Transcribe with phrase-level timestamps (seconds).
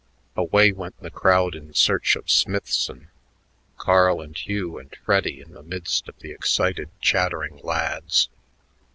[0.35, 3.09] Away went the crowd in search of Smithson,
[3.77, 8.27] Carl and Hugh and Freddy in the midst of the excited, chattering lads.